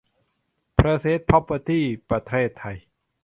[0.73, 2.77] เฟรเซอร์ส พร็อพเพอร์ตี้ ประเทศไทย